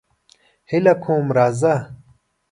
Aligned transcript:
هیله 0.71 0.93
کوم 1.03 1.25
راځه. 1.37 1.75